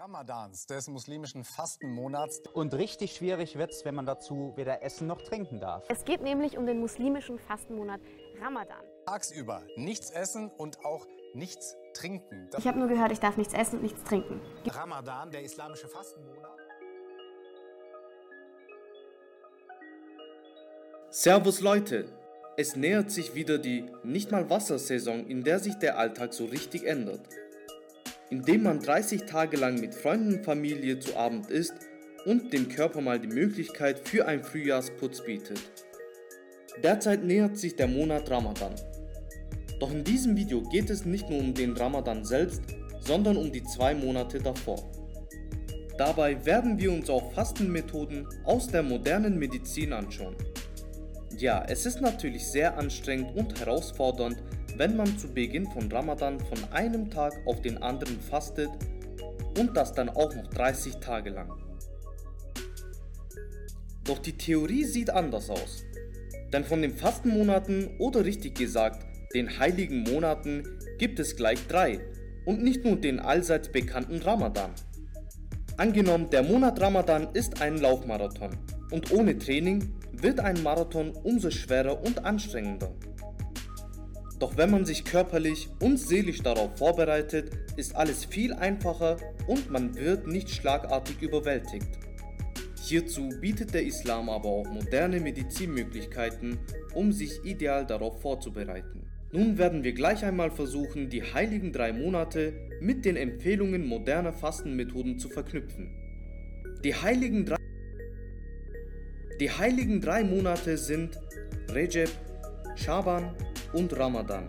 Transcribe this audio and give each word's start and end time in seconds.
Ramadans, 0.00 0.64
des 0.66 0.86
muslimischen 0.86 1.42
Fastenmonats. 1.42 2.40
Und 2.52 2.72
richtig 2.74 3.16
schwierig 3.16 3.58
wird 3.58 3.72
es, 3.72 3.84
wenn 3.84 3.96
man 3.96 4.06
dazu 4.06 4.52
weder 4.54 4.80
essen 4.84 5.08
noch 5.08 5.20
trinken 5.22 5.58
darf. 5.58 5.84
Es 5.88 6.04
geht 6.04 6.22
nämlich 6.22 6.56
um 6.56 6.66
den 6.66 6.78
muslimischen 6.78 7.40
Fastenmonat 7.40 8.00
Ramadan. 8.40 8.84
Tagsüber 9.06 9.64
nichts 9.76 10.10
essen 10.12 10.52
und 10.56 10.84
auch 10.84 11.04
nichts 11.34 11.76
trinken. 11.94 12.48
Ich 12.58 12.68
habe 12.68 12.78
nur 12.78 12.86
gehört, 12.86 13.10
ich 13.10 13.18
darf 13.18 13.36
nichts 13.36 13.52
essen 13.54 13.78
und 13.78 13.82
nichts 13.82 14.04
trinken. 14.04 14.40
Ramadan, 14.66 15.32
der 15.32 15.42
islamische 15.42 15.88
Fastenmonat. 15.88 16.58
Servus 21.10 21.60
Leute! 21.60 22.16
Es 22.56 22.76
nähert 22.76 23.10
sich 23.10 23.34
wieder 23.34 23.58
die 23.58 23.84
nicht 24.04 24.30
mal 24.30 24.48
Wassersaison, 24.48 25.26
in 25.26 25.42
der 25.42 25.58
sich 25.58 25.74
der 25.74 25.98
Alltag 25.98 26.34
so 26.34 26.44
richtig 26.44 26.84
ändert. 26.84 27.28
Indem 28.30 28.64
man 28.64 28.80
30 28.80 29.22
Tage 29.22 29.56
lang 29.56 29.80
mit 29.80 29.94
Freunden 29.94 30.34
und 30.34 30.44
Familie 30.44 30.98
zu 30.98 31.16
Abend 31.16 31.50
isst 31.50 31.74
und 32.26 32.52
dem 32.52 32.68
Körper 32.68 33.00
mal 33.00 33.18
die 33.18 33.28
Möglichkeit 33.28 34.06
für 34.06 34.26
einen 34.26 34.44
Frühjahrsputz 34.44 35.24
bietet. 35.24 35.60
Derzeit 36.82 37.24
nähert 37.24 37.56
sich 37.56 37.74
der 37.74 37.88
Monat 37.88 38.30
Ramadan. 38.30 38.74
Doch 39.80 39.90
in 39.92 40.04
diesem 40.04 40.36
Video 40.36 40.62
geht 40.62 40.90
es 40.90 41.04
nicht 41.04 41.30
nur 41.30 41.40
um 41.40 41.54
den 41.54 41.76
Ramadan 41.76 42.24
selbst, 42.24 42.62
sondern 43.00 43.36
um 43.36 43.50
die 43.50 43.62
zwei 43.62 43.94
Monate 43.94 44.38
davor. 44.38 44.82
Dabei 45.96 46.44
werden 46.44 46.78
wir 46.78 46.92
uns 46.92 47.10
auch 47.10 47.32
Fastenmethoden 47.32 48.28
aus 48.44 48.68
der 48.68 48.82
modernen 48.82 49.38
Medizin 49.38 49.92
anschauen. 49.92 50.36
Ja, 51.36 51.64
es 51.68 51.86
ist 51.86 52.00
natürlich 52.00 52.46
sehr 52.46 52.76
anstrengend 52.76 53.36
und 53.36 53.58
herausfordernd, 53.58 54.42
wenn 54.78 54.96
man 54.96 55.18
zu 55.18 55.28
Beginn 55.28 55.66
von 55.66 55.90
Ramadan 55.90 56.38
von 56.38 56.72
einem 56.72 57.10
Tag 57.10 57.34
auf 57.46 57.60
den 57.60 57.82
anderen 57.82 58.20
fastet 58.20 58.70
und 59.58 59.76
das 59.76 59.92
dann 59.92 60.08
auch 60.08 60.34
noch 60.34 60.46
30 60.46 60.96
Tage 60.96 61.30
lang. 61.30 61.50
Doch 64.04 64.18
die 64.18 64.38
Theorie 64.38 64.84
sieht 64.84 65.10
anders 65.10 65.50
aus. 65.50 65.84
Denn 66.52 66.64
von 66.64 66.80
den 66.80 66.94
Fastenmonaten 66.94 67.98
oder 67.98 68.24
richtig 68.24 68.56
gesagt 68.56 69.04
den 69.34 69.58
heiligen 69.58 70.04
Monaten 70.04 70.62
gibt 70.98 71.20
es 71.20 71.36
gleich 71.36 71.66
drei 71.66 72.00
und 72.46 72.62
nicht 72.62 72.84
nur 72.84 72.96
den 72.96 73.20
allseits 73.20 73.68
bekannten 73.68 74.22
Ramadan. 74.22 74.70
Angenommen, 75.76 76.30
der 76.30 76.42
Monat 76.42 76.80
Ramadan 76.80 77.28
ist 77.34 77.60
ein 77.60 77.76
Laufmarathon 77.76 78.56
und 78.90 79.12
ohne 79.12 79.36
Training 79.36 79.92
wird 80.12 80.40
ein 80.40 80.62
Marathon 80.62 81.10
umso 81.10 81.50
schwerer 81.50 82.02
und 82.02 82.24
anstrengender. 82.24 82.90
Doch 84.38 84.56
wenn 84.56 84.70
man 84.70 84.84
sich 84.84 85.04
körperlich 85.04 85.68
und 85.82 85.98
seelisch 85.98 86.42
darauf 86.42 86.78
vorbereitet, 86.78 87.50
ist 87.76 87.96
alles 87.96 88.24
viel 88.24 88.52
einfacher 88.52 89.16
und 89.48 89.70
man 89.70 89.96
wird 89.96 90.26
nicht 90.26 90.50
schlagartig 90.50 91.20
überwältigt. 91.20 91.88
Hierzu 92.82 93.28
bietet 93.40 93.74
der 93.74 93.84
Islam 93.84 94.30
aber 94.30 94.48
auch 94.48 94.70
moderne 94.70 95.20
Medizinmöglichkeiten, 95.20 96.58
um 96.94 97.12
sich 97.12 97.44
ideal 97.44 97.84
darauf 97.84 98.22
vorzubereiten. 98.22 99.02
Nun 99.30 99.58
werden 99.58 99.84
wir 99.84 99.92
gleich 99.92 100.24
einmal 100.24 100.50
versuchen, 100.50 101.10
die 101.10 101.22
heiligen 101.22 101.72
drei 101.72 101.92
Monate 101.92 102.54
mit 102.80 103.04
den 103.04 103.16
Empfehlungen 103.16 103.86
moderner 103.86 104.32
Fastenmethoden 104.32 105.18
zu 105.18 105.28
verknüpfen. 105.28 105.90
Die 106.82 106.94
heiligen 106.94 107.44
drei, 107.44 107.56
die 109.38 109.50
heiligen 109.50 110.00
drei 110.00 110.24
Monate 110.24 110.78
sind 110.78 111.20
Rejeb, 111.70 112.08
Shaban 112.76 113.34
und 113.72 113.96
Ramadan. 113.98 114.48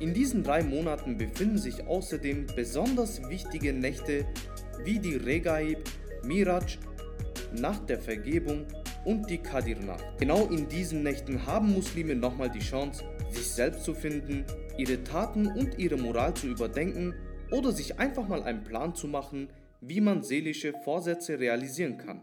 In 0.00 0.14
diesen 0.14 0.42
drei 0.44 0.62
Monaten 0.62 1.18
befinden 1.18 1.58
sich 1.58 1.86
außerdem 1.86 2.46
besonders 2.54 3.28
wichtige 3.28 3.72
Nächte 3.72 4.26
wie 4.84 4.98
die 4.98 5.16
Regaib, 5.16 5.78
Miraj, 6.24 6.78
Nacht 7.52 7.88
der 7.88 7.98
Vergebung 7.98 8.66
und 9.04 9.28
die 9.28 9.38
Kadir-Nacht. 9.38 10.04
Genau 10.18 10.46
in 10.46 10.68
diesen 10.68 11.02
Nächten 11.02 11.46
haben 11.46 11.72
Muslime 11.72 12.14
nochmal 12.14 12.50
die 12.50 12.58
Chance, 12.60 13.04
sich 13.30 13.46
selbst 13.46 13.84
zu 13.84 13.94
finden, 13.94 14.44
ihre 14.76 15.02
Taten 15.02 15.46
und 15.46 15.78
ihre 15.78 15.96
Moral 15.96 16.34
zu 16.34 16.46
überdenken 16.46 17.14
oder 17.50 17.72
sich 17.72 17.98
einfach 17.98 18.28
mal 18.28 18.42
einen 18.42 18.64
Plan 18.64 18.94
zu 18.94 19.08
machen, 19.08 19.48
wie 19.80 20.00
man 20.00 20.22
seelische 20.22 20.72
Vorsätze 20.84 21.38
realisieren 21.38 21.98
kann. 21.98 22.22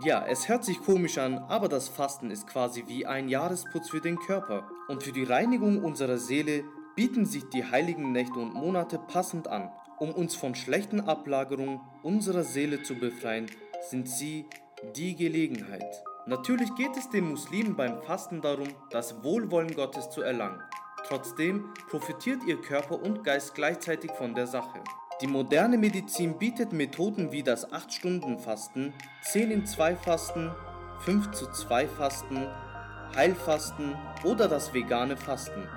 Ja, 0.00 0.24
es 0.26 0.48
hört 0.48 0.64
sich 0.64 0.82
komisch 0.82 1.18
an, 1.18 1.36
aber 1.48 1.68
das 1.68 1.88
Fasten 1.88 2.30
ist 2.30 2.46
quasi 2.46 2.84
wie 2.86 3.04
ein 3.04 3.28
Jahresputz 3.28 3.90
für 3.90 4.00
den 4.00 4.18
Körper 4.18 4.66
und 4.88 5.02
für 5.02 5.12
die 5.12 5.24
Reinigung 5.24 5.84
unserer 5.84 6.16
Seele 6.16 6.64
bieten 6.96 7.26
sich 7.26 7.50
die 7.50 7.62
heiligen 7.62 8.10
Nächte 8.10 8.38
und 8.38 8.54
Monate 8.54 8.98
passend 8.98 9.48
an. 9.48 9.70
Um 9.98 10.10
uns 10.10 10.34
von 10.34 10.54
schlechten 10.54 11.02
Ablagerungen 11.02 11.78
unserer 12.02 12.42
Seele 12.42 12.82
zu 12.82 12.94
befreien, 12.94 13.50
sind 13.90 14.08
sie 14.08 14.46
die 14.96 15.14
Gelegenheit. 15.14 16.02
Natürlich 16.24 16.74
geht 16.74 16.96
es 16.96 17.10
den 17.10 17.28
Muslimen 17.28 17.76
beim 17.76 18.00
Fasten 18.00 18.40
darum, 18.40 18.68
das 18.90 19.22
Wohlwollen 19.22 19.74
Gottes 19.74 20.08
zu 20.08 20.22
erlangen. 20.22 20.62
Trotzdem 21.06 21.68
profitiert 21.90 22.42
ihr 22.44 22.58
Körper 22.58 22.98
und 23.02 23.24
Geist 23.24 23.54
gleichzeitig 23.54 24.10
von 24.12 24.34
der 24.34 24.46
Sache. 24.46 24.82
Die 25.22 25.28
moderne 25.28 25.78
Medizin 25.78 26.36
bietet 26.36 26.72
Methoden 26.72 27.30
wie 27.30 27.44
das 27.44 27.70
8-Stunden-Fasten, 27.70 28.92
10 29.22 29.50
in 29.52 29.64
2 29.64 29.94
Fasten, 29.94 30.50
5 31.04 31.30
zu 31.30 31.48
2 31.48 31.86
Fasten, 31.86 32.48
Heilfasten 33.14 33.94
oder 34.24 34.48
das 34.48 34.74
vegane 34.74 35.16
Fasten. 35.16 35.68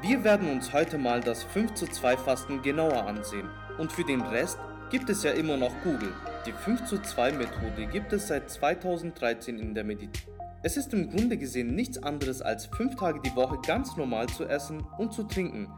Wir 0.00 0.22
werden 0.22 0.48
uns 0.48 0.72
heute 0.72 0.96
mal 0.96 1.20
das 1.20 1.42
5 1.42 1.74
zu 1.74 1.88
2 1.88 2.18
Fasten 2.18 2.62
genauer 2.62 3.04
ansehen 3.04 3.50
und 3.78 3.90
für 3.90 4.04
den 4.04 4.20
Rest 4.20 4.60
gibt 4.90 5.10
es 5.10 5.24
ja 5.24 5.32
immer 5.32 5.56
noch 5.56 5.74
Google. 5.82 6.14
Die 6.46 6.52
5 6.52 6.84
zu 6.84 7.02
2 7.02 7.32
Methode 7.32 7.84
gibt 7.90 8.12
es 8.12 8.28
seit 8.28 8.48
2013 8.48 9.58
in 9.58 9.74
der 9.74 9.82
Medizin. 9.82 10.32
Es 10.62 10.76
ist 10.76 10.94
im 10.94 11.10
Grunde 11.10 11.36
gesehen 11.36 11.74
nichts 11.74 12.00
anderes 12.00 12.42
als 12.42 12.66
5 12.66 12.94
Tage 12.94 13.20
die 13.22 13.34
Woche 13.34 13.58
ganz 13.66 13.96
normal 13.96 14.28
zu 14.28 14.44
essen 14.44 14.86
und 14.98 15.12
zu 15.12 15.24
trinken 15.24 15.68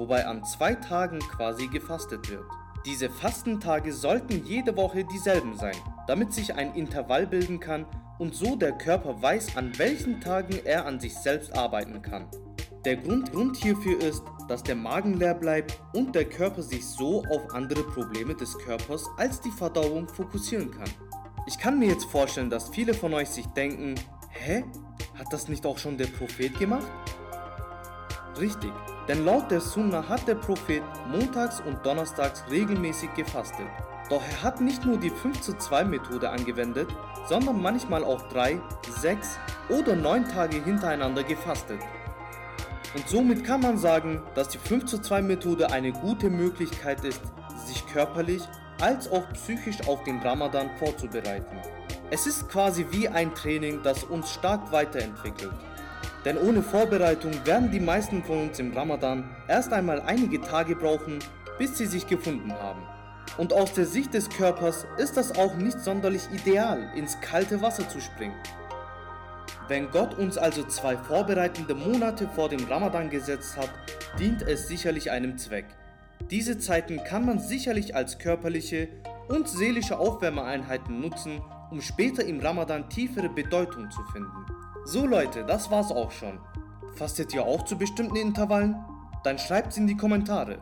wobei 0.00 0.26
an 0.26 0.42
zwei 0.44 0.74
Tagen 0.74 1.18
quasi 1.18 1.68
gefastet 1.68 2.30
wird. 2.30 2.44
Diese 2.86 3.10
Fastentage 3.10 3.92
sollten 3.92 4.46
jede 4.46 4.74
Woche 4.74 5.04
dieselben 5.04 5.58
sein, 5.58 5.76
damit 6.06 6.32
sich 6.32 6.54
ein 6.54 6.74
Intervall 6.74 7.26
bilden 7.26 7.60
kann 7.60 7.84
und 8.18 8.34
so 8.34 8.56
der 8.56 8.72
Körper 8.72 9.20
weiß, 9.20 9.58
an 9.58 9.78
welchen 9.78 10.18
Tagen 10.22 10.58
er 10.64 10.86
an 10.86 10.98
sich 10.98 11.14
selbst 11.14 11.54
arbeiten 11.54 12.00
kann. 12.00 12.28
Der 12.86 12.96
Grund, 12.96 13.30
Grund 13.30 13.58
hierfür 13.58 14.00
ist, 14.00 14.22
dass 14.48 14.62
der 14.62 14.74
Magen 14.74 15.18
leer 15.18 15.34
bleibt 15.34 15.78
und 15.92 16.14
der 16.14 16.24
Körper 16.24 16.62
sich 16.62 16.86
so 16.86 17.22
auf 17.30 17.52
andere 17.52 17.82
Probleme 17.82 18.34
des 18.34 18.56
Körpers 18.56 19.04
als 19.18 19.42
die 19.42 19.50
Verdauung 19.50 20.08
fokussieren 20.08 20.70
kann. 20.70 20.88
Ich 21.46 21.58
kann 21.58 21.78
mir 21.78 21.88
jetzt 21.88 22.06
vorstellen, 22.06 22.48
dass 22.48 22.70
viele 22.70 22.94
von 22.94 23.12
euch 23.12 23.28
sich 23.28 23.46
denken, 23.48 23.96
hä? 24.30 24.64
Hat 25.18 25.30
das 25.30 25.48
nicht 25.48 25.66
auch 25.66 25.76
schon 25.76 25.98
der 25.98 26.06
Prophet 26.06 26.58
gemacht? 26.58 26.90
Richtig, 28.38 28.72
denn 29.08 29.24
laut 29.24 29.50
der 29.50 29.60
Sunna 29.60 30.08
hat 30.08 30.26
der 30.28 30.36
Prophet 30.36 30.82
montags 31.08 31.60
und 31.60 31.84
donnerstags 31.84 32.44
regelmäßig 32.50 33.12
gefastet. 33.14 33.66
Doch 34.08 34.22
er 34.22 34.42
hat 34.42 34.60
nicht 34.60 34.84
nur 34.84 34.96
die 34.96 35.10
5 35.10 35.40
zu 35.40 35.56
2 35.56 35.84
Methode 35.84 36.30
angewendet, 36.30 36.88
sondern 37.28 37.60
manchmal 37.60 38.02
auch 38.04 38.22
3, 38.28 38.60
6 39.00 39.38
oder 39.68 39.94
9 39.94 40.28
Tage 40.28 40.62
hintereinander 40.62 41.22
gefastet. 41.22 41.80
Und 42.94 43.08
somit 43.08 43.44
kann 43.44 43.60
man 43.60 43.78
sagen, 43.78 44.22
dass 44.34 44.48
die 44.48 44.58
5 44.58 44.86
zu 44.86 44.98
2 45.00 45.22
Methode 45.22 45.70
eine 45.70 45.92
gute 45.92 46.28
Möglichkeit 46.28 47.04
ist, 47.04 47.22
sich 47.64 47.86
körperlich 47.86 48.42
als 48.80 49.10
auch 49.10 49.28
psychisch 49.34 49.86
auf 49.86 50.02
den 50.04 50.18
Ramadan 50.20 50.70
vorzubereiten. 50.78 51.58
Es 52.10 52.26
ist 52.26 52.48
quasi 52.48 52.86
wie 52.90 53.08
ein 53.08 53.32
Training, 53.34 53.80
das 53.84 54.02
uns 54.02 54.32
stark 54.32 54.72
weiterentwickelt. 54.72 55.52
Denn 56.24 56.36
ohne 56.36 56.62
Vorbereitung 56.62 57.32
werden 57.44 57.70
die 57.70 57.80
meisten 57.80 58.22
von 58.22 58.48
uns 58.48 58.58
im 58.58 58.72
Ramadan 58.72 59.24
erst 59.48 59.72
einmal 59.72 60.00
einige 60.02 60.40
Tage 60.40 60.76
brauchen, 60.76 61.18
bis 61.58 61.78
sie 61.78 61.86
sich 61.86 62.06
gefunden 62.06 62.52
haben. 62.52 62.82
Und 63.38 63.52
aus 63.52 63.72
der 63.72 63.86
Sicht 63.86 64.12
des 64.12 64.28
Körpers 64.28 64.86
ist 64.98 65.16
das 65.16 65.36
auch 65.38 65.54
nicht 65.56 65.80
sonderlich 65.80 66.22
ideal, 66.32 66.90
ins 66.94 67.20
kalte 67.20 67.62
Wasser 67.62 67.88
zu 67.88 68.00
springen. 68.00 68.34
Wenn 69.68 69.90
Gott 69.90 70.18
uns 70.18 70.36
also 70.36 70.64
zwei 70.64 70.96
vorbereitende 70.96 71.74
Monate 71.74 72.28
vor 72.28 72.48
dem 72.48 72.64
Ramadan 72.64 73.08
gesetzt 73.08 73.56
hat, 73.56 73.70
dient 74.18 74.42
es 74.42 74.66
sicherlich 74.66 75.10
einem 75.10 75.38
Zweck. 75.38 75.66
Diese 76.30 76.58
Zeiten 76.58 77.02
kann 77.04 77.24
man 77.24 77.38
sicherlich 77.38 77.94
als 77.94 78.18
körperliche 78.18 78.88
und 79.28 79.48
seelische 79.48 79.98
Aufwärmeeinheiten 79.98 81.00
nutzen, 81.00 81.40
um 81.70 81.80
später 81.80 82.24
im 82.24 82.40
Ramadan 82.40 82.90
tiefere 82.90 83.28
Bedeutung 83.28 83.90
zu 83.90 84.02
finden. 84.12 84.44
So 84.84 85.06
Leute, 85.06 85.44
das 85.44 85.70
war's 85.70 85.92
auch 85.92 86.10
schon. 86.10 86.38
Fastet 86.94 87.34
ihr 87.34 87.44
auch 87.44 87.64
zu 87.64 87.76
bestimmten 87.76 88.16
Intervallen? 88.16 88.76
Dann 89.24 89.38
schreibt's 89.38 89.76
in 89.76 89.86
die 89.86 89.96
Kommentare. 89.96 90.58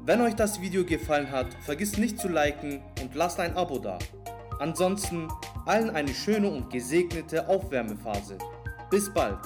Wenn 0.00 0.20
euch 0.20 0.34
das 0.34 0.60
Video 0.60 0.84
gefallen 0.84 1.30
hat, 1.30 1.54
vergisst 1.60 1.98
nicht 1.98 2.18
zu 2.18 2.28
liken 2.28 2.82
und 3.00 3.14
lasst 3.14 3.40
ein 3.40 3.56
Abo 3.56 3.78
da. 3.78 3.98
Ansonsten 4.58 5.28
allen 5.64 5.90
eine 5.90 6.14
schöne 6.14 6.48
und 6.48 6.70
gesegnete 6.70 7.48
Aufwärmephase. 7.48 8.38
Bis 8.90 9.12
bald! 9.12 9.38